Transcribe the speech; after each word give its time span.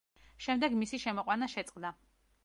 შემდეგ 0.45 0.77
მისი 0.83 0.99
შემოყვანა 1.03 1.49
შეწყდა. 1.57 1.93